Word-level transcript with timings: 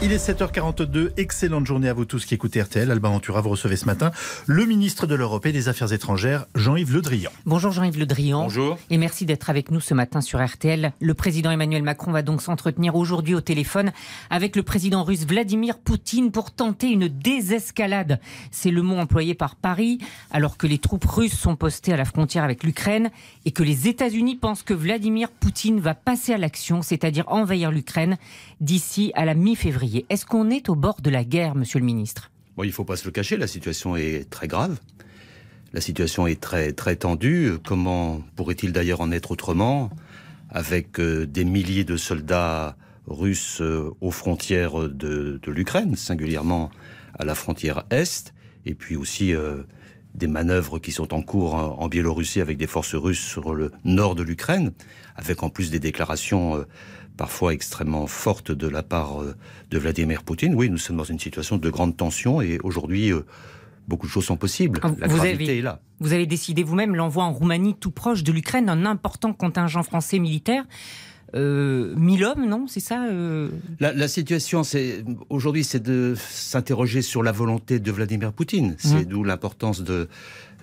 Il 0.00 0.12
est 0.12 0.28
7h42. 0.28 1.10
Excellente 1.16 1.66
journée 1.66 1.88
à 1.88 1.92
vous 1.92 2.04
tous 2.04 2.24
qui 2.24 2.32
écoutez 2.32 2.62
RTL. 2.62 2.88
Alba 2.88 3.08
Ventura, 3.08 3.40
vous 3.40 3.48
recevez 3.48 3.74
ce 3.74 3.84
matin 3.84 4.12
le 4.46 4.64
ministre 4.64 5.08
de 5.08 5.16
l'Europe 5.16 5.44
et 5.46 5.50
des 5.50 5.68
Affaires 5.68 5.92
étrangères, 5.92 6.46
Jean-Yves 6.54 6.92
Le 6.92 7.00
Drian. 7.00 7.32
Bonjour 7.46 7.72
Jean-Yves 7.72 7.98
Le 7.98 8.06
Drian. 8.06 8.44
Bonjour. 8.44 8.78
Et 8.90 8.96
merci 8.96 9.26
d'être 9.26 9.50
avec 9.50 9.72
nous 9.72 9.80
ce 9.80 9.94
matin 9.94 10.20
sur 10.20 10.40
RTL. 10.40 10.92
Le 11.00 11.14
président 11.14 11.50
Emmanuel 11.50 11.82
Macron 11.82 12.12
va 12.12 12.22
donc 12.22 12.42
s'entretenir 12.42 12.94
aujourd'hui 12.94 13.34
au 13.34 13.40
téléphone 13.40 13.90
avec 14.30 14.54
le 14.54 14.62
président 14.62 15.02
russe 15.02 15.26
Vladimir 15.26 15.76
Poutine 15.78 16.30
pour 16.30 16.52
tenter 16.52 16.90
une 16.90 17.08
désescalade. 17.08 18.20
C'est 18.52 18.70
le 18.70 18.82
mot 18.82 18.98
employé 18.98 19.34
par 19.34 19.56
Paris 19.56 19.98
alors 20.30 20.58
que 20.58 20.68
les 20.68 20.78
troupes 20.78 21.06
russes 21.06 21.36
sont 21.36 21.56
postées 21.56 21.92
à 21.92 21.96
la 21.96 22.04
frontière 22.04 22.44
avec 22.44 22.62
l'Ukraine 22.62 23.10
et 23.44 23.50
que 23.50 23.64
les 23.64 23.88
États-Unis 23.88 24.36
pensent 24.36 24.62
que 24.62 24.74
Vladimir 24.74 25.28
Poutine 25.32 25.80
va 25.80 25.94
passer 25.94 26.32
à 26.32 26.38
l'action, 26.38 26.82
c'est-à-dire 26.82 27.24
envahir 27.26 27.72
l'Ukraine 27.72 28.16
d'ici 28.60 29.10
à 29.16 29.24
la 29.24 29.34
mi-février. 29.34 29.87
Est-ce 30.08 30.26
qu'on 30.26 30.50
est 30.50 30.68
au 30.68 30.74
bord 30.74 31.00
de 31.00 31.10
la 31.10 31.24
guerre, 31.24 31.54
monsieur 31.54 31.78
le 31.78 31.84
ministre? 31.84 32.30
Bon, 32.56 32.64
il 32.64 32.68
ne 32.68 32.72
faut 32.72 32.84
pas 32.84 32.96
se 32.96 33.04
le 33.04 33.10
cacher, 33.12 33.36
la 33.36 33.46
situation 33.46 33.96
est 33.96 34.28
très 34.30 34.48
grave. 34.48 34.78
La 35.72 35.80
situation 35.80 36.26
est 36.26 36.40
très, 36.40 36.72
très 36.72 36.96
tendue. 36.96 37.52
Comment 37.64 38.22
pourrait-il 38.36 38.72
d'ailleurs 38.72 39.00
en 39.00 39.12
être 39.12 39.32
autrement? 39.32 39.90
Avec 40.50 40.98
euh, 40.98 41.26
des 41.26 41.44
milliers 41.44 41.84
de 41.84 41.96
soldats 41.96 42.76
russes 43.06 43.60
euh, 43.60 43.90
aux 44.00 44.10
frontières 44.10 44.88
de, 44.88 45.38
l'Ukraine, 45.46 45.94
singulièrement 45.94 46.70
à 47.18 47.24
la 47.24 47.34
frontière 47.34 47.84
Est, 47.90 48.32
et 48.64 48.74
puis 48.74 48.96
aussi 48.96 49.34
euh, 49.34 49.62
des 50.14 50.26
manœuvres 50.26 50.78
qui 50.78 50.90
sont 50.90 51.12
en 51.12 51.20
cours 51.20 51.54
en, 51.54 51.86
Biélorussie 51.88 52.40
avec 52.40 52.56
des 52.56 52.66
forces 52.66 52.94
russes 52.94 53.20
sur 53.24 53.54
le 53.54 53.70
nord 53.84 54.14
de 54.14 54.22
l'Ukraine, 54.22 54.72
avec 55.16 55.42
en 55.42 55.50
plus 55.50 55.70
des 55.70 55.80
déclarations 55.80 56.64
parfois 57.18 57.52
extrêmement 57.52 58.06
fortes 58.06 58.50
de 58.52 58.66
la 58.66 58.82
part 58.82 59.20
euh, 59.22 59.34
de 59.70 59.78
Vladimir 59.78 60.22
Poutine. 60.22 60.54
Oui, 60.54 60.70
nous 60.70 60.78
sommes 60.78 60.96
dans 60.96 61.04
une 61.04 61.18
situation 61.18 61.58
de 61.58 61.68
grande 61.68 61.94
tension 61.96 62.40
et 62.40 62.58
aujourd'hui, 62.62 63.12
euh, 63.12 63.26
beaucoup 63.88 64.06
de 64.06 64.10
choses 64.12 64.24
sont 64.24 64.36
possibles. 64.38 64.80
Ah, 64.82 64.92
La 64.98 65.08
vous 65.08 65.16
gravité 65.16 65.44
avez- 65.44 65.58
est 65.58 65.62
là. 65.62 65.80
Vous 66.00 66.12
avez 66.14 66.26
décidé 66.26 66.62
vous-même 66.62 66.94
l'envoi 66.94 67.24
en 67.24 67.32
Roumanie, 67.32 67.74
tout 67.78 67.90
proche 67.90 68.22
de 68.22 68.32
l'Ukraine, 68.32 68.66
d'un 68.66 68.86
important 68.86 69.32
contingent 69.34 69.82
français 69.82 70.18
militaire. 70.20 70.64
Euh, 71.34 71.92
1000 71.96 72.24
hommes, 72.24 72.46
non 72.48 72.66
C'est 72.68 72.80
ça 72.80 73.04
euh? 73.04 73.50
La, 73.80 73.92
la 73.92 74.08
situation, 74.08 74.62
c'est 74.62 75.04
aujourd'hui, 75.28 75.62
c'est 75.62 75.82
de 75.82 76.14
s'interroger 76.16 77.02
sur 77.02 77.22
la 77.22 77.32
volonté 77.32 77.80
de 77.80 77.92
Vladimir 77.92 78.32
Poutine. 78.32 78.76
C'est 78.78 79.00
Mhm. 79.00 79.04
d'où 79.04 79.24
l'importance 79.24 79.82
de 79.82 80.08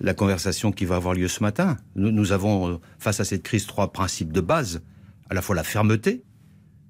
la 0.00 0.12
conversation 0.14 0.72
qui 0.72 0.84
va 0.84 0.96
avoir 0.96 1.14
lieu 1.14 1.28
ce 1.28 1.40
matin. 1.42 1.76
Nous, 1.94 2.10
nous 2.10 2.32
avons, 2.32 2.68
euh, 2.68 2.76
face 2.98 3.20
à 3.20 3.24
cette 3.24 3.44
crise, 3.44 3.66
trois 3.66 3.92
principes 3.92 4.32
de 4.32 4.40
base. 4.40 4.82
À 5.30 5.34
la 5.34 5.42
fois 5.42 5.54
la 5.54 5.62
fermeté, 5.64 6.24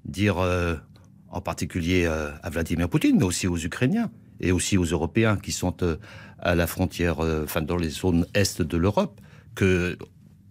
dire 0.06 0.38
euh, 0.38 0.76
en 1.28 1.40
particulier 1.40 2.06
euh, 2.06 2.30
à 2.42 2.50
Vladimir 2.50 2.88
Poutine, 2.88 3.16
mais 3.18 3.24
aussi 3.24 3.46
aux 3.46 3.58
Ukrainiens 3.58 4.10
et 4.40 4.52
aussi 4.52 4.78
aux 4.78 4.84
Européens 4.84 5.36
qui 5.36 5.52
sont 5.52 5.76
euh, 5.82 5.96
à 6.38 6.54
la 6.54 6.66
frontière, 6.66 7.20
enfin 7.20 7.62
dans 7.62 7.76
les 7.76 7.88
zones 7.88 8.26
est 8.34 8.60
de 8.60 8.76
l'Europe, 8.76 9.20
que 9.54 9.96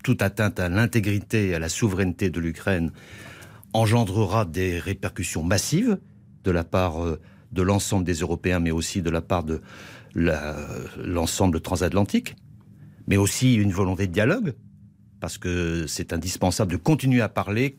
toute 0.03 0.21
atteinte 0.21 0.59
à 0.59 0.69
l'intégrité 0.69 1.49
et 1.49 1.55
à 1.55 1.59
la 1.59 1.69
souveraineté 1.69 2.29
de 2.29 2.39
l'Ukraine 2.39 2.91
engendrera 3.73 4.45
des 4.45 4.79
répercussions 4.79 5.43
massives 5.43 5.99
de 6.43 6.51
la 6.51 6.63
part 6.63 6.97
de 7.51 7.61
l'ensemble 7.61 8.03
des 8.03 8.15
Européens, 8.15 8.59
mais 8.59 8.71
aussi 8.71 9.01
de 9.01 9.09
la 9.09 9.21
part 9.21 9.43
de 9.43 9.61
l'ensemble 10.15 11.61
transatlantique, 11.61 12.35
mais 13.07 13.17
aussi 13.17 13.55
une 13.55 13.71
volonté 13.71 14.07
de 14.07 14.11
dialogue, 14.11 14.53
parce 15.19 15.37
que 15.37 15.85
c'est 15.87 16.13
indispensable 16.13 16.71
de 16.71 16.77
continuer 16.77 17.21
à 17.21 17.29
parler 17.29 17.77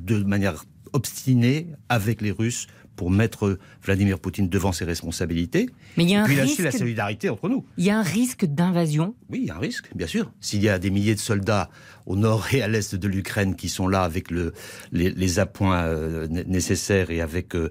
de 0.00 0.22
manière 0.22 0.64
obstinée 0.92 1.68
avec 1.88 2.20
les 2.20 2.30
Russes 2.32 2.66
pour 2.94 3.10
mettre 3.10 3.58
Vladimir 3.82 4.18
Poutine 4.18 4.50
devant 4.50 4.70
ses 4.70 4.84
responsabilités, 4.84 5.70
Mais 5.96 6.04
il 6.04 6.10
y 6.10 6.14
a 6.14 6.20
un 6.22 6.24
puis 6.26 6.36
lâcher 6.36 6.62
la 6.62 6.68
risque, 6.68 6.78
solidarité 6.80 7.30
entre 7.30 7.48
nous. 7.48 7.64
il 7.78 7.86
y 7.86 7.90
a 7.90 7.98
un 7.98 8.02
risque 8.02 8.44
d'invasion. 8.44 9.14
Oui, 9.30 9.38
il 9.42 9.46
y 9.46 9.50
a 9.50 9.56
un 9.56 9.58
risque, 9.58 9.86
bien 9.94 10.06
sûr. 10.06 10.30
S'il 10.42 10.62
y 10.62 10.68
a 10.68 10.78
des 10.78 10.90
milliers 10.90 11.14
de 11.14 11.18
soldats 11.20 11.70
au 12.04 12.16
nord 12.16 12.46
et 12.52 12.60
à 12.60 12.68
l'est 12.68 12.94
de 12.94 13.08
l'Ukraine 13.08 13.56
qui 13.56 13.70
sont 13.70 13.88
là 13.88 14.02
avec 14.02 14.30
le, 14.30 14.52
les, 14.92 15.10
les 15.10 15.38
appoints 15.38 15.84
euh, 15.84 16.26
né- 16.28 16.44
nécessaires 16.46 17.10
et 17.10 17.22
avec 17.22 17.56
euh, 17.56 17.70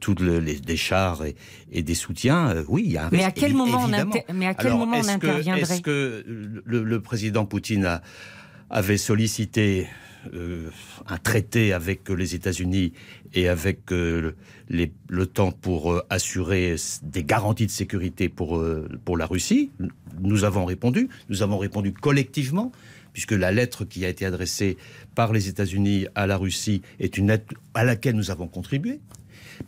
tous 0.00 0.14
le- 0.14 0.38
les, 0.40 0.58
des 0.58 0.76
chars 0.78 1.22
et, 1.26 1.36
et 1.70 1.82
des 1.82 1.94
soutiens, 1.94 2.48
euh, 2.56 2.64
oui, 2.66 2.84
il 2.86 2.92
y 2.92 2.96
a 2.96 3.04
un 3.06 3.10
Mais 3.12 3.18
risque. 3.26 3.28
à 3.28 3.32
quel 3.42 3.52
moment 3.54 3.82
on 3.86 3.92
inter- 3.92 4.24
mais 4.32 4.46
à 4.46 4.54
quel 4.54 4.68
Alors, 4.68 4.78
moment 4.78 4.96
on 5.04 5.08
interviendrait 5.08 5.60
Est-ce 5.62 5.82
que 5.82 6.24
le, 6.64 6.82
le 6.82 7.00
président 7.02 7.44
Poutine 7.44 7.84
a- 7.84 8.02
avait 8.70 8.96
sollicité 8.96 9.86
euh, 10.34 10.68
un 11.06 11.18
traité 11.18 11.72
avec 11.72 12.08
les 12.08 12.34
États-Unis 12.34 12.92
et 13.34 13.48
avec 13.48 13.92
euh, 13.92 14.32
pour 15.60 15.92
euh, 15.92 16.02
assurer 16.10 16.76
des 17.02 17.24
garanties 17.24 17.66
de 17.66 17.70
sécurité 17.70 18.28
pour, 18.28 18.56
euh, 18.56 18.88
pour 19.04 19.16
la 19.16 19.26
Russie. 19.26 19.70
Nous 20.20 20.44
avons 20.44 20.64
répondu. 20.64 21.08
Nous 21.28 21.42
avons 21.42 21.58
répondu 21.58 21.92
collectivement, 21.92 22.72
puisque 23.12 23.32
la 23.32 23.52
lettre 23.52 23.84
qui 23.84 24.04
a 24.04 24.08
été 24.08 24.24
adressée 24.24 24.76
par 25.14 25.32
les 25.32 25.48
États-Unis 25.48 26.06
à 26.14 26.26
la 26.26 26.36
Russie 26.36 26.82
est 27.00 27.18
une 27.18 27.28
lettre 27.28 27.54
à 27.74 27.84
laquelle 27.84 28.16
nous 28.16 28.30
avons 28.30 28.48
contribué. 28.48 29.00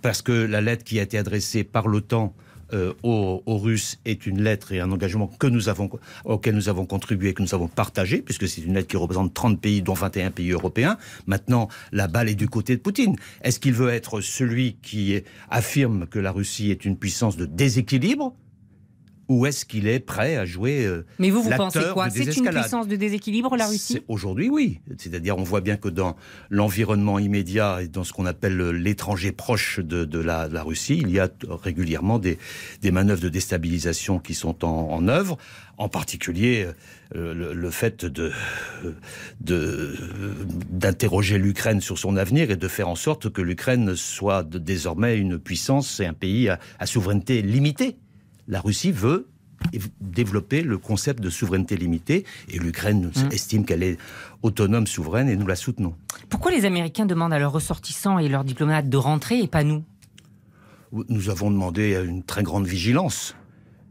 Parce 0.02 0.22
que 0.22 0.32
la 0.32 0.60
lettre 0.60 0.84
qui 0.84 0.98
a 0.98 1.02
été 1.02 1.18
adressée 1.18 1.64
par 1.64 1.88
l'OTAN 1.88 2.34
euh, 2.72 2.92
aux, 3.02 3.42
Russes 3.46 3.98
est 4.04 4.26
une 4.26 4.42
lettre 4.42 4.72
et 4.72 4.80
un 4.80 4.90
engagement 4.90 5.26
que 5.26 5.46
nous 5.46 5.68
avons, 5.68 5.90
auquel 6.24 6.54
nous 6.54 6.68
avons 6.68 6.86
contribué, 6.86 7.34
que 7.34 7.42
nous 7.42 7.54
avons 7.54 7.68
partagé, 7.68 8.22
puisque 8.22 8.48
c'est 8.48 8.62
une 8.62 8.74
lettre 8.74 8.88
qui 8.88 8.96
représente 8.96 9.34
30 9.34 9.60
pays, 9.60 9.82
dont 9.82 9.94
21 9.94 10.30
pays 10.30 10.50
européens. 10.50 10.98
Maintenant, 11.26 11.68
la 11.92 12.08
balle 12.08 12.28
est 12.28 12.34
du 12.34 12.48
côté 12.48 12.76
de 12.76 12.80
Poutine. 12.80 13.16
Est-ce 13.42 13.60
qu'il 13.60 13.74
veut 13.74 13.90
être 13.90 14.20
celui 14.20 14.76
qui 14.82 15.22
affirme 15.50 16.06
que 16.06 16.18
la 16.18 16.32
Russie 16.32 16.70
est 16.70 16.84
une 16.84 16.96
puissance 16.96 17.36
de 17.36 17.46
déséquilibre 17.46 18.34
ou 19.34 19.46
est-ce 19.46 19.64
qu'il 19.64 19.86
est 19.88 20.00
prêt 20.00 20.36
à 20.36 20.44
jouer 20.44 20.84
euh, 20.86 21.04
Mais 21.18 21.30
vous, 21.30 21.42
vous 21.42 21.50
pensez 21.56 21.80
quoi 21.92 22.08
C'est 22.10 22.24
une 22.36 22.44
puissance 22.62 22.88
de 22.88 22.96
déséquilibre, 22.96 23.56
la 23.56 23.66
Russie 23.66 24.00
Aujourd'hui, 24.08 24.48
oui. 24.50 24.80
C'est-à-dire, 24.98 25.36
on 25.38 25.42
voit 25.42 25.60
bien 25.60 25.76
que 25.76 25.88
dans 25.88 26.16
l'environnement 26.50 27.18
immédiat 27.18 27.82
et 27.82 27.88
dans 27.88 28.04
ce 28.04 28.12
qu'on 28.12 28.26
appelle 28.26 28.56
l'étranger 28.70 29.32
proche 29.32 29.80
de, 29.80 30.04
de 30.04 30.18
la, 30.18 30.48
de 30.48 30.54
la 30.54 30.62
Russie, 30.62 30.98
il 31.00 31.10
y 31.10 31.18
a 31.18 31.28
régulièrement 31.48 32.18
des, 32.18 32.38
des 32.82 32.90
manœuvres 32.90 33.20
de 33.22 33.28
déstabilisation 33.28 34.18
qui 34.18 34.34
sont 34.34 34.64
en, 34.64 34.90
en 34.92 35.08
œuvre. 35.08 35.36
En 35.76 35.88
particulier, 35.88 36.68
euh, 37.16 37.34
le, 37.34 37.52
le 37.52 37.70
fait 37.70 38.04
de 38.04 38.30
de- 39.40 39.96
d'interroger 40.70 41.38
l'Ukraine 41.38 41.80
sur 41.80 41.98
son 41.98 42.16
avenir 42.16 42.50
et 42.50 42.56
de 42.56 42.68
faire 42.68 42.88
en 42.88 42.94
sorte 42.94 43.30
que 43.30 43.42
l'Ukraine 43.42 43.96
soit 43.96 44.42
de- 44.44 44.58
désormais 44.58 45.16
une 45.18 45.38
puissance 45.38 45.98
et 46.00 46.06
un 46.06 46.12
pays 46.12 46.48
à, 46.48 46.58
à 46.78 46.86
souveraineté 46.86 47.42
limitée. 47.42 47.96
La 48.48 48.60
Russie 48.60 48.92
veut 48.92 49.28
développer 50.00 50.62
le 50.62 50.76
concept 50.78 51.20
de 51.22 51.30
souveraineté 51.30 51.76
limitée 51.76 52.24
et 52.48 52.58
l'Ukraine 52.58 53.10
Mm. 53.14 53.32
estime 53.32 53.64
qu'elle 53.64 53.82
est 53.82 53.96
autonome, 54.42 54.86
souveraine 54.86 55.28
et 55.28 55.36
nous 55.36 55.46
la 55.46 55.56
soutenons. 55.56 55.94
Pourquoi 56.28 56.50
les 56.50 56.64
Américains 56.66 57.06
demandent 57.06 57.32
à 57.32 57.38
leurs 57.38 57.52
ressortissants 57.52 58.18
et 58.18 58.28
leurs 58.28 58.44
diplomates 58.44 58.88
de 58.88 58.96
rentrer 58.96 59.40
et 59.40 59.48
pas 59.48 59.64
nous? 59.64 59.82
Nous 61.08 61.30
avons 61.30 61.50
demandé 61.50 62.00
une 62.06 62.22
très 62.22 62.42
grande 62.42 62.66
vigilance. 62.66 63.34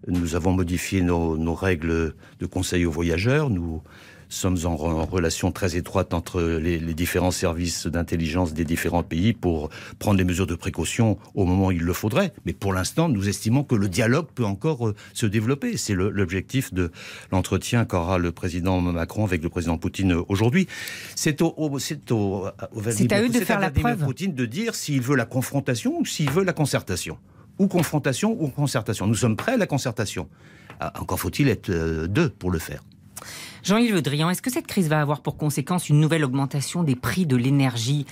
Nous 0.07 0.35
avons 0.35 0.51
modifié 0.51 1.01
nos, 1.01 1.37
nos 1.37 1.55
règles 1.55 2.13
de 2.39 2.45
conseil 2.45 2.85
aux 2.85 2.91
voyageurs. 2.91 3.49
Nous 3.49 3.81
sommes 4.29 4.57
en, 4.65 4.75
re- 4.75 4.93
en 4.93 5.05
relation 5.05 5.51
très 5.51 5.75
étroite 5.75 6.13
entre 6.13 6.41
les, 6.41 6.79
les 6.79 6.93
différents 6.93 7.31
services 7.31 7.87
d'intelligence 7.87 8.53
des 8.53 8.65
différents 8.65 9.03
pays 9.03 9.33
pour 9.33 9.69
prendre 9.99 10.17
les 10.17 10.23
mesures 10.23 10.47
de 10.47 10.55
précaution 10.55 11.17
au 11.35 11.45
moment 11.45 11.67
où 11.67 11.71
il 11.71 11.81
le 11.83 11.93
faudrait. 11.93 12.33
Mais 12.45 12.53
pour 12.53 12.73
l'instant, 12.73 13.09
nous 13.09 13.27
estimons 13.29 13.63
que 13.63 13.75
le 13.75 13.89
dialogue 13.89 14.27
peut 14.33 14.45
encore 14.45 14.87
euh, 14.87 14.95
se 15.13 15.25
développer. 15.25 15.77
C'est 15.77 15.93
l'objectif 15.93 16.73
de 16.73 16.91
l'entretien 17.31 17.85
qu'aura 17.85 18.17
le 18.17 18.31
président 18.31 18.81
Macron 18.81 19.25
avec 19.25 19.43
le 19.43 19.49
président 19.49 19.77
Poutine 19.77 20.13
aujourd'hui. 20.29 20.67
C'est 21.15 21.41
au, 21.41 21.53
au- 21.57 21.69
au, 21.69 21.77
au 21.77 21.79
C'est 22.91 23.11
à 23.13 23.21
eux 23.21 23.29
de 23.29 23.39
faire 23.39 23.59
la 23.59 23.67
Vladimir 23.69 23.95
preuve. 23.95 24.05
Poutine 24.05 24.33
de 24.33 24.45
dire 24.45 24.75
s'il 24.75 25.01
veut 25.01 25.15
la 25.15 25.25
confrontation 25.25 25.99
ou 25.99 26.05
s'il 26.05 26.29
veut 26.29 26.43
la 26.43 26.53
concertation. 26.53 27.17
Ou 27.59 27.67
confrontation 27.67 28.35
ou 28.41 28.47
concertation. 28.47 29.05
Nous 29.07 29.15
sommes 29.15 29.35
prêts 29.35 29.53
à 29.53 29.57
la 29.57 29.67
concertation. 29.67 30.27
Ah, 30.79 30.91
Encore 30.99 31.19
faut-il 31.19 31.47
être 31.49 31.69
euh, 31.69 32.07
deux 32.07 32.29
pour 32.29 32.49
le 32.51 32.57
faire. 32.59 32.81
Jean-Yves 33.63 33.93
Le 33.93 34.01
Drian, 34.01 34.29
est-ce 34.29 34.41
que 34.41 34.51
cette 34.51 34.67
crise 34.67 34.87
va 34.89 35.01
avoir 35.01 35.21
pour 35.21 35.37
conséquence 35.37 35.89
une 35.89 35.99
nouvelle 35.99 36.23
augmentation 36.23 36.83
des 36.83 36.95
prix 36.95 37.25
de 37.25 37.35
l'énergie 37.35 38.05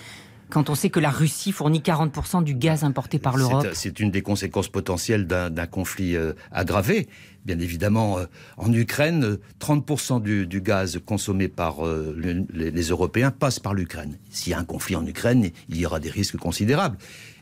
quand 0.50 0.70
on 0.70 0.76
sait 0.76 0.90
que 0.90 1.00
la 1.00 1.12
Russie 1.12 1.54
fournit 1.54 1.80
40% 1.80 2.44
du 2.44 2.54
gaz 2.56 2.84
importé 2.84 3.20
par 3.20 3.38
l'Europe 3.38 3.68
C'est- 3.74 4.02
une 4.02 4.12
des 4.12 4.22
conséquences 4.22 4.68
potentielles 4.68 5.26
d'un 5.26 5.66
conflit 5.66 6.18
euh, 6.18 6.34
aggravé. 6.52 7.08
Bien 7.46 7.58
évidemment, 7.58 8.18
euh, 8.20 8.26
en 8.58 8.72
Ukraine, 8.74 9.24
euh, 9.24 9.38
30% 9.60 10.20
du, 10.22 10.46
du 10.48 10.60
gaz 10.60 11.00
consommé 11.06 11.48
par 11.48 11.88
euh, 11.88 12.14
le- 12.18 12.46
les, 12.54 12.70
les 12.70 12.82
Européens 12.90 13.32
passe 13.32 13.60
par 13.62 13.74
l'Ukraine. 13.74 14.18
S'il 14.30 14.52
y 14.52 14.54
a 14.54 14.60
un 14.60 14.66
conflit 14.66 14.98
en 14.98 15.06
Ukraine, 15.08 15.50
il 15.70 15.78
y 15.78 15.86
aura 15.86 16.02
des 16.02 16.10
risques 16.10 16.36
considérables. 16.38 16.98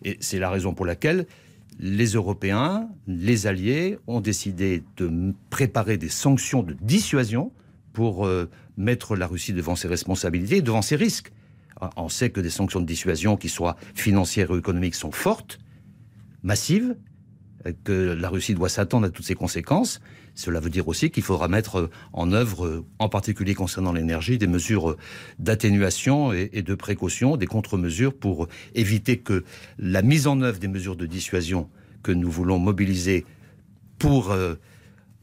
Et 0.05 0.17
c'est 0.19 0.37
la 0.37 0.51
raison 0.51 0.75
pour 0.75 0.85
laquelle 0.85 1.25
les 1.79 2.07
Européens, 2.07 2.89
les 3.07 3.47
alliés, 3.47 3.97
ont 4.07 4.19
décidé 4.19 4.83
de 4.97 5.33
préparer 5.49 5.97
des 5.97 6.09
sanctions 6.09 6.61
de 6.61 6.73
dissuasion 6.81 7.51
pour 7.93 8.25
euh, 8.27 8.49
mettre 8.77 9.15
la 9.15 9.27
Russie 9.27 9.53
devant 9.53 9.75
ses 9.75 9.87
responsabilités, 9.87 10.61
devant 10.61 10.81
ses 10.81 10.97
risques. 10.97 11.31
On 11.95 12.09
sait 12.09 12.29
que 12.29 12.41
des 12.41 12.49
sanctions 12.49 12.81
de 12.81 12.85
dissuasion, 12.85 13.37
qui 13.37 13.47
soient 13.47 13.77
financières 13.95 14.51
ou 14.51 14.57
économiques, 14.57 14.95
sont 14.95 15.11
fortes, 15.11 15.59
massives, 16.43 16.97
que 17.83 18.13
la 18.13 18.29
Russie 18.29 18.53
doit 18.53 18.69
s'attendre 18.69 19.07
à 19.07 19.09
toutes 19.09 19.25
ces 19.25 19.35
conséquences. 19.35 20.01
Cela 20.35 20.59
veut 20.59 20.69
dire 20.69 20.87
aussi 20.87 21.09
qu'il 21.11 21.23
faudra 21.23 21.47
mettre 21.47 21.89
en 22.13 22.31
œuvre, 22.31 22.85
en 22.99 23.09
particulier 23.09 23.55
concernant 23.55 23.91
l'énergie, 23.91 24.37
des 24.37 24.47
mesures 24.47 24.95
d'atténuation 25.37 26.31
et 26.31 26.61
de 26.61 26.75
précaution, 26.75 27.35
des 27.35 27.47
contre-mesures 27.47 28.13
pour 28.13 28.47
éviter 28.73 29.17
que 29.17 29.43
la 29.77 30.01
mise 30.01 30.27
en 30.27 30.41
œuvre 30.41 30.59
des 30.59 30.69
mesures 30.69 30.95
de 30.95 31.05
dissuasion 31.05 31.69
que 32.03 32.11
nous 32.11 32.31
voulons 32.31 32.59
mobiliser 32.59 33.25
pour 33.97 34.31
euh, 34.31 34.55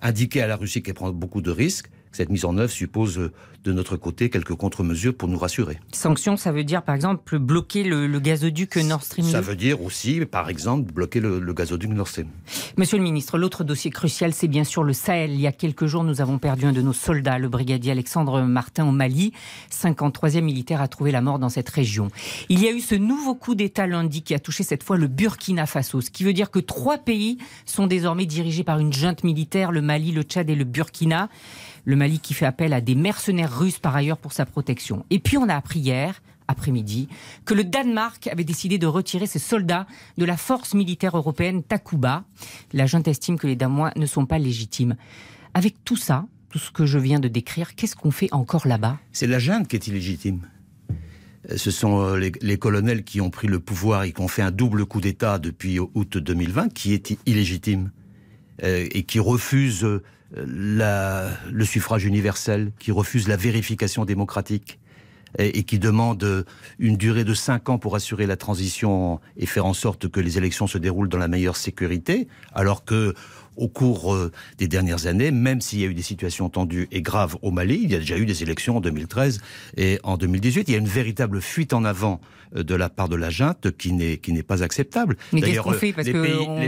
indiquer 0.02 0.42
à 0.42 0.46
la 0.46 0.56
Russie 0.56 0.82
qu'elle 0.82 0.94
prend 0.94 1.10
beaucoup 1.12 1.40
de 1.40 1.50
risques, 1.50 1.90
cette 2.16 2.30
mise 2.30 2.44
en 2.44 2.56
œuvre 2.56 2.70
suppose 2.70 3.18
euh, 3.18 3.32
de 3.66 3.72
notre 3.72 3.96
côté 3.96 4.30
quelques 4.30 4.54
contre-mesures 4.54 5.14
pour 5.14 5.28
nous 5.28 5.38
rassurer. 5.38 5.78
Sanctions, 5.92 6.36
ça 6.36 6.52
veut 6.52 6.64
dire 6.64 6.82
par 6.82 6.94
exemple 6.94 7.38
bloquer 7.38 7.82
le, 7.82 8.06
gazoduc 8.20 8.76
Nord 8.76 9.02
Stream 9.02 9.26
2 9.26 9.32
Ça 9.32 9.40
veut 9.40 9.56
dire 9.56 9.82
aussi, 9.82 10.24
par 10.24 10.48
exemple, 10.48 10.92
bloquer 10.92 11.20
le, 11.20 11.40
gazoduc 11.52 11.90
Nord 11.90 12.08
Stream. 12.08 12.28
Monsieur 12.76 12.96
le 12.96 13.02
ministre, 13.02 13.38
l'autre 13.38 13.64
dossier 13.64 13.90
crucial, 13.90 14.32
c'est 14.32 14.48
bien 14.48 14.64
sûr 14.64 14.84
le 14.84 14.92
Sahel. 14.92 15.32
Il 15.32 15.40
y 15.40 15.46
a 15.46 15.52
quelques 15.52 15.86
jours, 15.86 16.04
nous 16.04 16.20
avons 16.20 16.38
perdu 16.38 16.64
un 16.64 16.72
de 16.72 16.80
nos 16.80 16.92
soldats, 16.92 17.38
le 17.38 17.48
brigadier 17.48 17.90
Alexandre 17.90 18.42
Martin 18.42 18.86
au 18.86 18.92
Mali. 18.92 19.32
53e 19.70 20.42
militaire 20.42 20.80
a 20.80 20.88
trouvé 20.88 21.10
la 21.10 21.20
mort 21.20 21.38
dans 21.38 21.48
cette 21.48 21.68
région. 21.68 22.08
Il 22.48 22.62
y 22.62 22.68
a 22.68 22.72
eu 22.72 22.80
ce 22.80 22.94
nouveau 22.94 23.34
coup 23.34 23.54
d'État 23.54 23.86
lundi 23.86 24.22
qui 24.22 24.34
a 24.34 24.38
touché 24.38 24.62
cette 24.62 24.84
fois 24.84 24.96
le 24.96 25.08
Burkina 25.08 25.66
Faso, 25.66 26.00
ce 26.00 26.10
qui 26.10 26.24
veut 26.24 26.32
dire 26.32 26.50
que 26.50 26.60
trois 26.60 26.98
pays 26.98 27.38
sont 27.64 27.86
désormais 27.86 28.26
dirigés 28.26 28.64
par 28.64 28.78
une 28.78 28.92
junte 28.92 29.24
militaire, 29.24 29.72
le 29.72 29.82
Mali, 29.82 30.12
le 30.12 30.22
Tchad 30.22 30.48
et 30.48 30.54
le 30.54 30.64
Burkina. 30.64 31.28
Le 31.86 31.94
Mali 31.94 32.18
qui 32.18 32.34
fait 32.34 32.46
appel 32.46 32.72
à 32.72 32.80
des 32.80 32.96
mercenaires 32.96 33.56
russes 33.56 33.78
par 33.78 33.94
ailleurs 33.94 34.18
pour 34.18 34.32
sa 34.32 34.44
protection. 34.44 35.06
Et 35.10 35.20
puis 35.20 35.38
on 35.38 35.48
a 35.48 35.54
appris 35.54 35.78
hier 35.78 36.20
après-midi 36.48 37.08
que 37.44 37.54
le 37.54 37.62
Danemark 37.62 38.26
avait 38.26 38.44
décidé 38.44 38.76
de 38.76 38.88
retirer 38.88 39.26
ses 39.26 39.38
soldats 39.38 39.86
de 40.18 40.24
la 40.24 40.36
force 40.36 40.74
militaire 40.74 41.16
européenne 41.16 41.62
Takuba. 41.62 42.24
La 42.72 42.86
junte 42.86 43.06
estime 43.06 43.38
que 43.38 43.46
les 43.46 43.54
Danois 43.54 43.92
ne 43.94 44.06
sont 44.06 44.26
pas 44.26 44.38
légitimes. 44.38 44.96
Avec 45.54 45.84
tout 45.84 45.96
ça, 45.96 46.26
tout 46.50 46.58
ce 46.58 46.72
que 46.72 46.86
je 46.86 46.98
viens 46.98 47.20
de 47.20 47.28
décrire, 47.28 47.76
qu'est-ce 47.76 47.94
qu'on 47.94 48.10
fait 48.10 48.32
encore 48.32 48.66
là-bas? 48.66 48.98
C'est 49.12 49.28
la 49.28 49.38
junte 49.38 49.68
qui 49.68 49.76
est 49.76 49.86
illégitime. 49.86 50.40
Ce 51.54 51.70
sont 51.70 52.00
euh, 52.00 52.18
les, 52.18 52.32
les, 52.42 52.58
colonels 52.58 53.04
qui 53.04 53.20
ont 53.20 53.30
pris 53.30 53.46
le 53.46 53.60
pouvoir 53.60 54.02
et 54.02 54.12
qui 54.12 54.20
ont 54.20 54.26
fait 54.26 54.42
un 54.42 54.50
double 54.50 54.86
coup 54.86 55.00
d'État 55.00 55.38
depuis 55.38 55.78
août 55.78 56.18
2020 56.18 56.74
qui 56.74 56.92
est 56.92 57.16
illégitime 57.26 57.92
euh, 58.64 58.88
et 58.90 59.04
qui 59.04 59.20
refuse 59.20 59.86
la, 60.46 61.30
le 61.50 61.64
suffrage 61.64 62.04
universel, 62.04 62.72
qui 62.78 62.92
refuse 62.92 63.28
la 63.28 63.36
vérification 63.36 64.04
démocratique 64.04 64.78
et, 65.38 65.64
qui 65.64 65.78
demande 65.78 66.46
une 66.78 66.96
durée 66.96 67.24
de 67.24 67.34
cinq 67.34 67.68
ans 67.68 67.78
pour 67.78 67.96
assurer 67.96 68.26
la 68.26 68.36
transition 68.36 69.20
et 69.36 69.46
faire 69.46 69.66
en 69.66 69.74
sorte 69.74 70.08
que 70.08 70.20
les 70.20 70.38
élections 70.38 70.66
se 70.66 70.78
déroulent 70.78 71.08
dans 71.08 71.18
la 71.18 71.28
meilleure 71.28 71.56
sécurité, 71.56 72.28
alors 72.54 72.84
que 72.84 73.14
au 73.56 73.68
cours 73.68 74.14
euh, 74.14 74.30
des 74.58 74.68
dernières 74.68 75.06
années, 75.06 75.30
même 75.30 75.62
s'il 75.62 75.80
y 75.80 75.84
a 75.84 75.86
eu 75.86 75.94
des 75.94 76.02
situations 76.02 76.50
tendues 76.50 76.88
et 76.92 77.00
graves 77.00 77.36
au 77.40 77.50
Mali, 77.50 77.80
il 77.82 77.90
y 77.90 77.94
a 77.94 77.98
déjà 77.98 78.18
eu 78.18 78.26
des 78.26 78.42
élections 78.42 78.76
en 78.76 78.80
2013 78.80 79.40
et 79.78 79.98
en 80.02 80.18
2018. 80.18 80.68
Il 80.68 80.72
y 80.72 80.74
a 80.74 80.78
une 80.78 80.86
véritable 80.86 81.40
fuite 81.40 81.72
en 81.72 81.84
avant 81.84 82.20
euh, 82.54 82.62
de 82.62 82.74
la 82.74 82.90
part 82.90 83.08
de 83.08 83.16
la 83.16 83.30
junte 83.30 83.74
qui 83.78 83.92
n'est 83.92 84.18
qui 84.18 84.32
n'est 84.32 84.42
pas 84.42 84.62
acceptable. 84.62 85.16
D'ailleurs, 85.32 85.70
les, 85.72 85.94
les, 86.02 86.12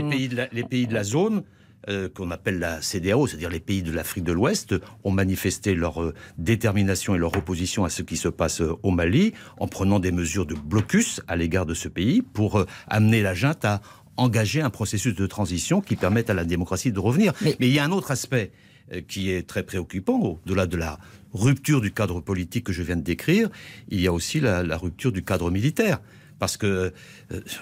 pays 0.09 0.27
de 0.29 0.35
la, 0.35 0.47
les 0.51 0.63
pays 0.63 0.87
de 0.87 0.93
la 0.93 1.03
zone 1.03 1.43
euh, 1.87 2.09
qu'on 2.09 2.29
appelle 2.29 2.59
la 2.59 2.81
CDAO, 2.81 3.25
c'est-à-dire 3.25 3.49
les 3.49 3.61
pays 3.61 3.81
de 3.81 3.93
l'Afrique 3.93 4.25
de 4.25 4.33
l'Ouest, 4.33 4.75
ont 5.05 5.11
manifesté 5.11 5.73
leur 5.73 6.03
euh, 6.03 6.13
détermination 6.37 7.15
et 7.15 7.17
leur 7.17 7.37
opposition 7.37 7.85
à 7.85 7.89
ce 7.89 8.01
qui 8.01 8.17
se 8.17 8.27
passe 8.27 8.59
euh, 8.59 8.75
au 8.83 8.91
Mali 8.91 9.31
en 9.59 9.67
prenant 9.69 9.99
des 9.99 10.11
mesures 10.11 10.45
de 10.45 10.55
blocus 10.55 11.21
à 11.29 11.37
l'égard 11.37 11.65
de 11.65 11.73
ce 11.73 11.87
pays 11.87 12.21
pour 12.21 12.65
amener 12.89 13.21
la 13.21 13.33
junte 13.33 13.63
à 13.63 13.81
engager 14.17 14.59
un 14.59 14.69
processus 14.69 15.15
de 15.15 15.25
transition 15.25 15.79
qui 15.79 15.95
permette 15.95 16.29
à 16.29 16.33
la 16.33 16.43
démocratie 16.43 16.91
de 16.91 16.99
revenir. 16.99 17.31
Mais, 17.41 17.55
il 17.61 17.71
y 17.71 17.79
a 17.79 17.85
un 17.85 17.91
autre 17.91 18.11
aspect 18.11 18.51
qui 19.07 19.31
est 19.31 19.47
très 19.47 19.63
préoccupant, 19.63 20.19
au-delà 20.19 20.67
de 20.67 20.75
la 20.75 20.99
rupture 21.33 21.79
du 21.79 21.93
cadre 21.93 22.19
politique 22.19 22.65
que 22.65 22.73
je 22.73 22.83
viens 22.83 22.97
de 22.97 23.03
décrire, 23.03 23.49
il 23.87 24.01
y 24.01 24.07
a 24.07 24.11
aussi 24.11 24.41
la, 24.41 24.63
la 24.63 24.77
rupture 24.77 25.13
du 25.13 25.23
cadre 25.23 25.49
militaire. 25.49 26.01
Parce 26.39 26.57
que 26.57 26.93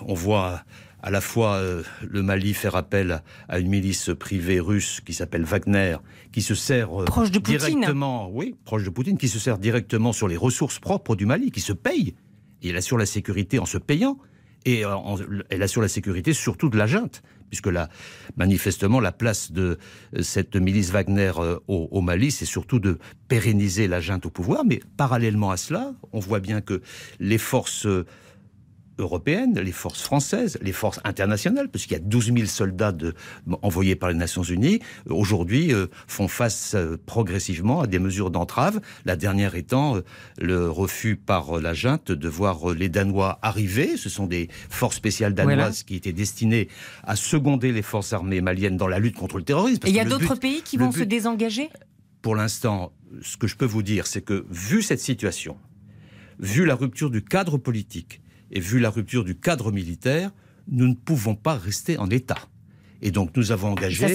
on 0.06 0.14
voit 0.14 0.64
à 1.02 1.12
la 1.12 1.22
fois 1.22 1.56
euh, 1.56 1.84
le 2.08 2.24
Mali 2.24 2.54
faire 2.54 2.76
appel 2.76 3.22
à 3.48 3.60
une 3.60 3.70
milice 3.70 4.12
privée 4.18 4.60
russe 4.60 5.02
qui 5.06 5.14
s'appelle 5.14 5.44
Wagner, 5.44 5.98
qui 6.32 6.42
se 6.42 6.56
sert 6.56 7.02
euh, 7.02 7.06
proche 7.06 7.32
de 7.32 7.40
directement, 7.40 8.30
oui, 8.32 8.56
proche 8.66 8.84
de 8.84 8.90
Poutine, 8.90 9.18
qui 9.18 9.28
se 9.28 9.40
sert 9.40 9.58
directement 9.58 10.12
sur 10.12 10.28
les 10.28 10.38
ressources 10.38 10.80
propres 10.80 11.16
du 11.16 11.26
Mali, 11.26 11.52
qui 11.52 11.62
se 11.62 11.74
paye. 11.74 12.16
Et 12.64 12.70
elle 12.70 12.78
assure 12.78 12.98
la 12.98 13.06
sécurité 13.06 13.60
en 13.60 13.66
se 13.66 13.78
payant. 13.78 14.18
Et 14.66 14.84
euh, 14.84 14.96
elle 15.50 15.62
assure 15.62 15.82
la 15.82 15.88
sécurité 15.88 16.34
surtout 16.34 16.70
de 16.70 16.78
la 16.78 16.88
junte, 16.88 17.22
puisque 17.50 17.68
là, 17.68 17.90
manifestement, 18.36 19.00
la 19.00 19.12
place 19.12 19.52
de 19.52 19.78
cette 20.22 20.56
milice 20.56 20.90
Wagner 20.90 21.32
au, 21.68 21.88
au 21.92 22.02
Mali, 22.02 22.32
c'est 22.32 22.46
surtout 22.46 22.80
de 22.80 22.98
pérenniser 23.28 23.88
la 23.88 24.02
junte 24.02 24.26
au 24.26 24.30
pouvoir. 24.30 24.66
Mais 24.66 24.82
parallèlement 24.98 25.52
à 25.52 25.58
cela, 25.58 25.94
on 26.12 26.20
voit 26.20 26.40
bien 26.40 26.60
que 26.60 26.82
les 27.20 27.38
forces 27.38 27.88
européennes, 28.98 29.60
les 29.60 29.72
forces 29.72 30.02
françaises, 30.02 30.58
les 30.62 30.72
forces 30.72 31.00
internationales, 31.04 31.70
parce 31.70 31.86
qu'il 31.86 31.94
y 31.94 32.00
a 32.00 32.04
12 32.04 32.34
000 32.34 32.46
soldats 32.46 32.92
de, 32.92 33.14
envoyés 33.62 33.96
par 33.96 34.10
les 34.10 34.16
Nations 34.16 34.44
Unies, 34.44 34.80
aujourd'hui 35.10 35.74
euh, 35.74 35.88
font 36.08 36.28
face 36.28 36.74
euh, 36.76 36.98
progressivement 37.06 37.82
à 37.82 37.88
des 37.88 38.00
mesures 38.00 38.32
d'entrave. 38.32 38.82
La 39.06 39.16
dernière 39.16 39.56
étant 39.56 39.98
euh, 39.98 40.02
le 40.40 40.70
refus 40.70 41.16
par 41.16 41.60
la 41.60 41.74
junte 41.74 42.12
de 42.12 42.30
voir 42.30 42.74
les 42.74 42.90
Danois 42.90 43.40
arriver. 43.42 43.98
Ce 43.98 44.10
sont 44.10 44.26
des 44.26 44.50
forces 44.70 44.96
spéciales 44.96 45.34
danoises 45.34 45.84
qui 45.84 45.96
étaient 45.96 46.14
destinées 46.14 46.68
à 47.04 47.16
seconder 47.16 47.72
les 47.72 47.82
forces 47.82 48.14
armées 48.14 48.42
maliennes 48.42 48.78
dans 48.78 48.88
la 48.88 49.00
lutte 49.00 49.16
contre 49.16 49.38
le 49.38 49.44
terrorisme. 49.44 49.86
Et 49.86 49.90
il 49.90 49.96
y 49.96 50.00
a 50.00 50.06
d'autres 50.06 50.36
pays 50.36 50.62
qui 50.62 50.78
vont 50.78 50.92
se 50.92 51.04
désengager? 51.04 51.70
Pour 52.22 52.36
l'instant, 52.36 52.92
ce 53.22 53.38
que 53.38 53.48
je 53.48 53.56
peux 53.56 53.66
vous 53.66 53.84
dire, 53.84 54.08
c'est 54.08 54.22
que 54.22 54.46
vu 54.50 54.82
cette 54.82 55.00
situation, 55.00 55.58
vu 56.40 56.66
la 56.66 56.76
rupture 56.76 57.10
du 57.10 57.24
cadre 57.24 57.58
politique, 57.58 58.22
et 58.52 58.60
vu 58.60 58.80
la 58.80 58.90
rupture 58.90 59.24
du 59.24 59.36
cadre 59.36 59.72
militaire, 59.72 60.32
nous 60.70 60.88
ne 60.88 60.94
pouvons 60.94 61.36
pas 61.36 61.56
rester 61.56 61.98
en 61.98 62.10
état. 62.10 62.38
Et 63.02 63.12
donc 63.12 63.36
nous 63.36 63.52
avons 63.52 63.70
engagé 63.70 64.08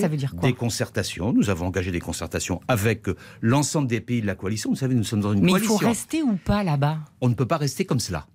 des 0.43 0.53
concertations, 0.53 1.33
nous 1.33 1.51
avons 1.51 1.67
engagé 1.67 1.93
des 1.93 2.01
concertations 2.01 2.61
avec 2.67 3.07
l'ensemble 3.41 3.87
des 3.87 4.01
pays 4.01 4.21
de 4.21 4.27
la 4.27 4.35
coalition. 4.35 4.71
Vous 4.71 4.77
savez, 4.77 4.95
nous 4.95 5.05
sommes 5.05 5.21
dans 5.21 5.33
une 5.33 5.41
coalition. 5.41 5.59
Mais 5.59 5.65
il 5.65 5.79
faut 5.81 5.87
rester 5.87 6.23
ou 6.23 6.37
pas 6.37 6.65
là-bas? 6.65 6.99
On 7.21 7.29
ne 7.29 7.35
peut 7.35 7.47
pas 7.47 7.59
rester 7.59 7.85
comme 7.85 8.01
cela. 8.01 8.27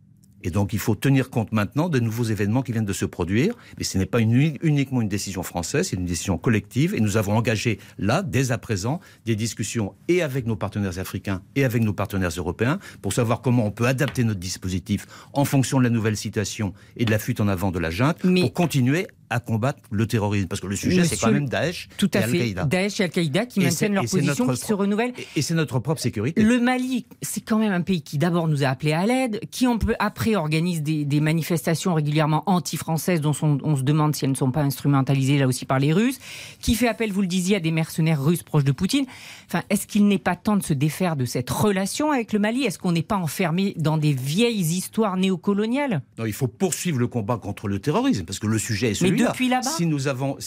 Et 0.43 0.51
donc 0.51 0.73
il 0.73 0.79
faut 0.79 0.95
tenir 0.95 1.29
compte 1.29 1.51
maintenant 1.51 1.89
de 1.89 1.99
nouveaux 1.99 2.23
événements 2.23 2.61
qui 2.61 2.71
viennent 2.71 2.85
de 2.85 2.93
se 2.93 3.05
produire. 3.05 3.55
Mais 3.77 3.83
ce 3.83 3.97
n'est 3.97 4.05
pas 4.05 4.19
uniquement 4.19 5.01
une 5.01 5.09
décision 5.09 5.43
française, 5.43 5.89
c'est 5.89 5.95
une 5.95 6.05
décision 6.05 6.37
collective. 6.37 6.93
Et 6.93 6.99
nous 6.99 7.17
avons 7.17 7.35
engagé 7.35 7.79
là, 7.97 8.23
dès 8.23 8.51
à 8.51 8.57
présent, 8.57 8.99
des 9.25 9.35
discussions 9.35 9.93
et 10.07 10.21
avec 10.21 10.45
nos 10.45 10.55
partenaires 10.55 10.99
africains 10.99 11.41
et 11.55 11.63
avec 11.63 11.83
nos 11.83 11.93
partenaires 11.93 12.31
européens 12.35 12.79
pour 13.01 13.13
savoir 13.13 13.41
comment 13.41 13.65
on 13.65 13.71
peut 13.71 13.87
adapter 13.87 14.23
notre 14.23 14.39
dispositif 14.39 15.05
en 15.33 15.45
fonction 15.45 15.79
de 15.79 15.83
la 15.83 15.89
nouvelle 15.89 16.17
situation 16.17 16.73
et 16.95 17.05
de 17.05 17.11
la 17.11 17.19
fuite 17.19 17.41
en 17.41 17.47
avant 17.47 17.71
de 17.71 17.79
la 17.79 17.89
junte 17.89 18.19
pour 18.21 18.53
continuer 18.53 19.07
à 19.29 19.39
combattre 19.39 19.79
le 19.91 20.07
terrorisme 20.07 20.47
Parce 20.47 20.61
que 20.61 20.67
le 20.67 20.75
sujet, 20.75 21.03
c'est 21.03 21.17
quand 21.17 21.31
même 21.31 21.49
Daesh 21.49 21.89
Tout 21.97 22.09
à 22.13 22.19
et 22.19 22.23
Al-Qaïda. 22.23 22.65
Daesh 22.65 22.99
et 22.99 23.03
Al-Qaïda 23.03 23.45
qui 23.45 23.59
maintiennent 23.59 23.93
leur 23.93 24.05
position, 24.05 24.47
qui 24.47 24.57
se 24.57 24.73
renouvellent. 24.73 25.13
Et, 25.35 25.41
c'est 25.41 25.53
notre 25.53 25.79
propre 25.79 26.01
sécurité. 26.01 26.41
Le 26.41 26.59
Mali, 26.59 27.05
c'est 27.21 27.41
quand 27.41 27.59
même 27.59 27.71
un 27.71 27.81
pays 27.81 28.01
qui 28.01 28.17
d'abord 28.17 28.47
nous 28.47 28.63
a 28.63 28.67
appelés 28.67 28.93
à 28.93 29.05
l'aide, 29.05 29.39
qui 29.51 29.67
on 29.67 29.77
peut, 29.77 29.95
après 29.99 30.35
organise 30.35 30.81
des, 30.81 31.05
des 31.05 31.19
manifestations 31.19 31.93
régulièrement 31.93 32.43
anti-françaises 32.45 33.21
dont 33.21 33.33
on, 33.41 33.57
on, 33.63 33.75
se 33.75 33.83
demande 33.83 34.15
si 34.15 34.25
elles 34.25 34.31
ne 34.31 34.35
sont 34.35 34.51
pas 34.51 34.61
instrumentalisées 34.61 35.37
là 35.37 35.47
aussi 35.47 35.65
par 35.65 35.79
les 35.79 35.93
Russes, 35.93 36.19
qui 36.59 36.75
fait 36.75 36.87
appel, 36.87 37.11
vous 37.11 37.21
le 37.21 37.27
disiez, 37.27 37.57
à 37.57 37.59
des 37.59 37.71
mercenaires 37.71 38.23
russes 38.23 38.43
proches 38.43 38.63
de 38.63 38.71
Poutine. 38.71 39.05
Enfin, 39.47 39.63
est-ce 39.69 39.87
qu'il 39.87 40.07
n'est 40.07 40.17
pas 40.17 40.35
temps 40.35 40.57
de 40.57 40.63
se 40.63 40.73
défaire 40.73 41.15
de 41.15 41.25
cette 41.25 41.49
relation 41.49 42.11
avec 42.11 42.33
le 42.33 42.39
Mali? 42.39 42.63
Est-ce 42.63 42.79
qu'on 42.79 42.91
n'est 42.91 43.01
pas 43.01 43.17
enfermé 43.17 43.73
dans 43.77 43.97
des 43.97 44.13
vieilles 44.13 44.59
histoires 44.59 45.17
néocoloniales? 45.17 46.01
Non, 46.17 46.25
il 46.25 46.33
faut 46.33 46.47
poursuivre 46.47 46.99
le 46.99 47.07
combat 47.07 47.37
contre 47.37 47.67
le 47.67 47.79
terrorisme, 47.79 48.25
parce 48.25 48.39
que 48.39 48.47
le 48.47 48.57
sujet 48.57 48.91
est 48.91 49.16
celui-là 49.17 49.31
depuis 49.31 49.49
là-bas 49.49 49.69
Si 49.69 49.85
nous 49.85 50.07
avons, 50.07 50.37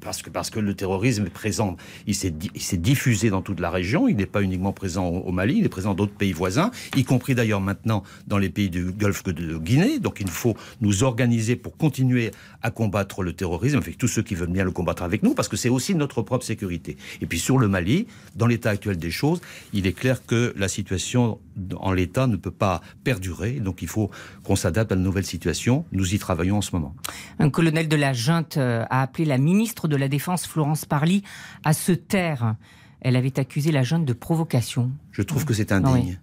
parce 0.00 0.22
que 0.22 0.30
parce 0.30 0.50
que 0.50 0.60
le 0.60 0.74
terrorisme 0.74 1.26
est 1.26 1.30
présent, 1.30 1.76
il 2.06 2.14
s'est 2.14 2.30
diffusé 2.76 3.30
dans 3.30 3.42
toute 3.42 3.60
la 3.60 3.70
région. 3.70 4.08
Il 4.08 4.16
n'est 4.16 4.26
pas 4.26 4.42
uniquement 4.42 4.72
présent 4.72 5.06
au, 5.06 5.32
Mali, 5.32 5.56
il 5.58 5.64
est 5.64 5.68
présent 5.68 5.90
dans 5.90 5.94
d'autres 5.94 6.14
pays 6.14 6.32
voisins, 6.32 6.70
y 6.96 7.04
compris 7.04 7.34
d'ailleurs 7.34 7.60
maintenant 7.60 8.02
dans 8.26 8.38
les 8.38 8.48
pays 8.48 8.70
du 8.70 8.92
Golfe 8.92 9.24
de 9.24 9.58
Guinée. 9.58 9.98
Donc 9.98 10.18
il 10.20 10.28
faut 10.28 10.56
nous 10.80 11.02
organiser 11.02 11.56
pour 11.56 11.76
continuer 11.76 12.30
à 12.62 12.70
combattre 12.70 13.22
le 13.22 13.32
terrorisme 13.32 13.78
avec 13.78 13.98
tous 13.98 14.08
ceux 14.08 14.22
qui 14.22 14.34
veulent 14.34 14.50
bien 14.50 14.64
le 14.64 14.70
combattre 14.70 15.02
avec 15.02 15.22
nous, 15.22 15.34
parce 15.34 15.48
que 15.48 15.56
c'est 15.56 15.68
aussi 15.68 15.94
notre 15.94 16.22
propre 16.22 16.44
sécurité. 16.44 16.96
Et 17.20 17.26
puis 17.26 17.38
sur 17.38 17.58
le 17.58 17.68
Mali, 17.68 18.06
dans 18.34 18.46
l'état 18.46 18.70
actuel 18.70 18.96
des 18.96 19.10
choses, 19.10 19.40
il 19.72 19.86
est 19.86 19.92
clair 19.92 20.24
que 20.26 20.52
la 20.56 20.68
situation 20.68 21.38
en 21.76 21.92
l'état 21.92 22.26
ne 22.26 22.36
peut 22.36 22.50
pas 22.50 22.80
perdurer. 23.04 23.52
Donc 23.52 23.82
il 23.82 23.88
faut 23.88 24.10
qu'on 24.42 24.56
s'adapte 24.56 24.92
à 24.92 24.94
une 24.94 25.02
nouvelle 25.02 25.26
situation. 25.26 25.84
Nous 25.92 26.14
y 26.14 26.18
travaillons 26.18 26.58
en 26.58 26.62
ce 26.62 26.74
moment. 26.74 26.94
Un 27.38 27.50
colonel 27.50 27.88
de 27.88 27.96
la 27.96 28.12
junte 28.14 28.56
euh, 28.56 28.84
a 28.88 29.02
appelé 29.02 29.24
la 29.24 29.38
ministre 29.38 29.88
de 29.88 29.96
la 29.96 30.08
Défense, 30.08 30.46
Florence 30.46 30.86
Parly, 30.86 31.22
à 31.64 31.72
se 31.72 31.92
taire. 31.92 32.56
Elle 33.00 33.16
avait 33.16 33.38
accusé 33.38 33.70
la 33.70 33.82
jeune 33.82 34.06
de 34.06 34.14
provocation. 34.14 34.90
Je 35.12 35.22
trouve 35.22 35.44
que 35.44 35.52
c'est 35.52 35.72
indigne. 35.72 36.18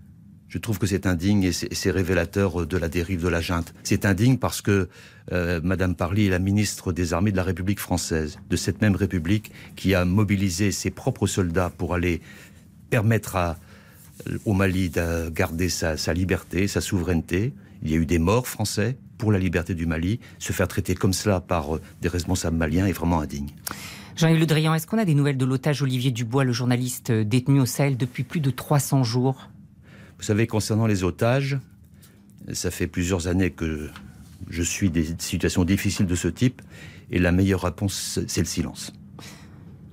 Je 0.48 0.58
trouve 0.58 0.80
que 0.80 0.88
c'est 0.88 1.06
indigne 1.06 1.44
et 1.44 1.52
c'est 1.54 1.92
révélateur 1.92 2.66
de 2.68 2.78
la 2.78 2.90
dérive 2.90 3.22
de 3.22 3.30
la 3.30 3.40
junte. 3.40 3.74
C'est 3.84 4.04
indigne 4.04 4.38
parce 4.38 4.62
que 4.62 4.90
euh, 5.32 5.62
Madame 5.64 5.96
Parly 5.96 6.26
est 6.26 6.30
la 6.30 6.40
ministre 6.40 6.92
des 6.92 7.14
Armées 7.14 7.32
de 7.32 7.38
la 7.38 7.44
République 7.44 7.80
française, 7.80 8.38
de 8.50 8.58
cette 8.58 8.82
même 8.82 8.98
République 8.98 9.54
qui 9.78 9.96
a 9.96 10.04
mobilisé 10.04 10.72
ses 10.72 10.90
propres 10.90 11.28
soldats 11.28 11.72
pour 11.78 11.94
aller 11.94 12.20
permettre 12.90 13.38
à, 13.38 13.58
au 14.44 14.54
Mali 14.54 14.90
de 14.90 15.30
garder 15.30 15.70
sa, 15.70 15.96
sa 15.96 16.14
liberté, 16.14 16.68
sa 16.68 16.82
souveraineté. 16.82 17.54
Il 17.84 17.90
y 17.90 17.94
a 17.94 17.98
eu 17.98 18.06
des 18.06 18.20
morts 18.20 18.48
français 18.48 18.98
pour 19.22 19.32
la 19.32 19.38
liberté 19.38 19.76
du 19.76 19.86
Mali. 19.86 20.20
Se 20.40 20.52
faire 20.52 20.68
traiter 20.68 20.96
comme 20.96 21.14
cela 21.14 21.42
par 21.42 21.76
euh, 21.76 21.82
des 22.02 22.08
responsables 22.08 22.58
maliens 22.58 22.88
est 22.88 22.92
vraiment 22.92 23.22
indigne. 23.22 23.50
Jean-Yves 24.16 24.40
Le 24.40 24.48
Drian, 24.48 24.74
est-ce 24.74 24.88
qu'on 24.88 24.98
a 24.98 25.06
des 25.06 25.14
nouvelles 25.14 25.38
de 25.38 25.46
l'otage 25.46 25.84
Olivier 25.84 26.10
Dubois, 26.10 26.44
le 26.44 26.54
journaliste 26.54 27.12
euh, 27.12 27.24
détenu 27.24 27.60
au 27.60 27.68
Sahel 27.68 27.98
depuis 27.98 28.24
plus 28.24 28.40
de 28.40 28.50
300 28.50 29.04
jours? 29.04 29.52
Vous 30.18 30.24
savez, 30.24 30.48
concernant 30.48 30.88
les 30.88 31.04
otages, 31.04 31.60
ça 32.52 32.72
fait 32.72 32.88
plusieurs 32.88 33.28
années 33.28 33.52
que 33.52 33.92
je 34.50 34.64
suis 34.64 34.90
des 34.90 35.16
situations 35.20 35.66
difficiles 35.66 36.08
de 36.08 36.16
ce 36.16 36.28
type, 36.28 36.64
et 37.12 37.20
la 37.20 37.32
meilleure 37.32 37.62
réponse, 37.62 38.20
c'est 38.26 38.42
le 38.42 38.48
silence. 38.48 38.92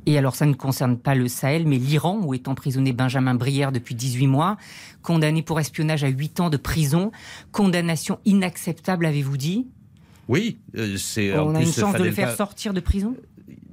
Et 0.09 0.17
alors, 0.17 0.35
ça 0.35 0.47
ne 0.47 0.55
concerne 0.55 0.97
pas 0.97 1.15
le 1.15 1.29
Sahel, 1.29 1.67
mais 1.67 1.77
l'Iran, 1.77 2.19
où 2.25 2.33
est 2.33 2.49
emprisonné 2.49 2.95
Benjamin 2.95 3.35
Brière 3.35 3.73
depuis 3.73 3.95
18 3.95 4.27
mois, 4.27 4.57
condamné 5.03 5.43
pour 5.43 5.61
espionnage 5.61 6.03
à 6.03 6.09
8 6.09 6.41
ans 6.41 6.49
de 6.49 6.57
prison. 6.57 7.13
Condamnation 7.53 8.19
inacceptable, 8.25 9.05
avez-vous 9.05 9.37
dit? 9.37 9.67
Oui, 10.27 10.57
euh, 10.79 10.97
c'est. 10.97 11.39
On 11.39 11.55
a 11.55 11.61
une 11.61 11.71
chance 11.71 11.95
de 11.95 12.05
le 12.05 12.11
faire 12.11 12.35
sortir 12.35 12.73
de 12.73 12.81
prison? 12.81 13.17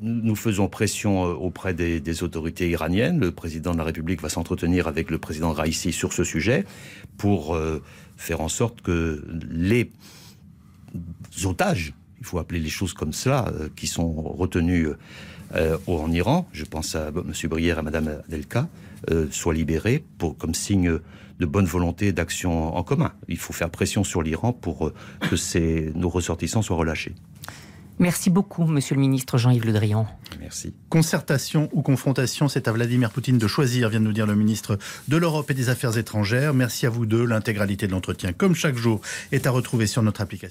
Nous 0.01 0.35
faisons 0.35 0.67
pression 0.67 1.23
euh, 1.23 1.33
auprès 1.35 1.73
des, 1.73 2.23
autorités 2.23 2.69
iraniennes. 2.69 3.17
Le 3.17 3.31
président 3.31 3.71
de 3.71 3.77
la 3.77 3.85
République 3.85 4.21
va 4.21 4.27
s'entretenir 4.27 4.89
avec 4.89 5.11
le 5.11 5.19
président 5.19 5.53
Raisi 5.53 5.93
sur 5.93 6.11
ce 6.11 6.25
sujet 6.25 6.65
pour 7.15 7.55
euh, 7.55 7.81
faire 8.17 8.41
en 8.41 8.49
sorte 8.49 8.81
que 8.81 9.25
les 9.49 9.89
otages, 11.45 11.93
il 12.25 12.27
faut 12.27 12.39
appeler 12.39 12.59
les 12.59 12.69
choses 12.69 12.93
comme 12.93 13.13
cela, 13.13 13.45
euh, 13.53 13.69
qui 13.75 13.85
sont 13.85 14.11
retenus 14.11 14.89
en 15.87 16.11
Iran, 16.11 16.49
je 16.51 16.65
pense 16.65 16.95
à 16.95 17.09
M. 17.09 17.31
Brière 17.49 17.77
et 17.77 17.79
à 17.79 17.83
Mme 17.83 18.19
Adelka, 18.27 18.67
soient 19.31 19.53
libérés 19.53 20.03
pour, 20.17 20.35
comme 20.35 20.53
signe 20.53 20.99
de 21.39 21.45
bonne 21.45 21.65
volonté 21.65 22.11
d'action 22.11 22.75
en 22.75 22.83
commun. 22.83 23.13
Il 23.29 23.37
faut 23.37 23.53
faire 23.53 23.69
pression 23.69 24.03
sur 24.03 24.21
l'Iran 24.21 24.51
pour 24.51 24.91
que 25.29 25.35
ces, 25.37 25.93
nos 25.95 26.09
ressortissants 26.09 26.61
soient 26.61 26.75
relâchés. 26.75 27.13
Merci 27.97 28.29
beaucoup, 28.29 28.65
monsieur 28.65 28.95
le 28.95 28.99
ministre 28.99 29.37
Jean-Yves 29.37 29.65
Le 29.65 29.71
Drian. 29.71 30.05
Merci. 30.41 30.73
Concertation 30.89 31.69
ou 31.71 31.81
confrontation, 31.81 32.49
c'est 32.49 32.67
à 32.67 32.73
Vladimir 32.73 33.09
Poutine 33.09 33.37
de 33.37 33.47
choisir, 33.47 33.87
vient 33.87 34.01
de 34.01 34.05
nous 34.05 34.11
dire 34.11 34.27
le 34.27 34.35
ministre 34.35 34.77
de 35.07 35.15
l'Europe 35.15 35.49
et 35.49 35.53
des 35.53 35.69
Affaires 35.69 35.97
étrangères. 35.97 36.53
Merci 36.53 36.85
à 36.85 36.89
vous 36.89 37.05
deux. 37.05 37.23
L'intégralité 37.25 37.87
de 37.87 37.93
l'entretien, 37.93 38.33
comme 38.33 38.53
chaque 38.53 38.75
jour, 38.75 38.99
est 39.31 39.47
à 39.47 39.51
retrouver 39.51 39.87
sur 39.87 40.03
notre 40.03 40.19
application. 40.19 40.43